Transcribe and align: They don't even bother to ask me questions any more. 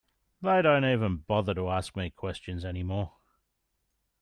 They 0.41 0.63
don't 0.63 0.83
even 0.83 1.17
bother 1.17 1.53
to 1.53 1.69
ask 1.69 1.95
me 1.95 2.09
questions 2.09 2.65
any 2.65 2.81
more. 2.81 3.13